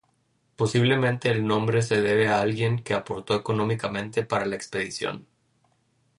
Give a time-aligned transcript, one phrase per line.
[0.55, 5.27] Posiblemente el nombre se debe a alguien que aportó económicamente para la expedición.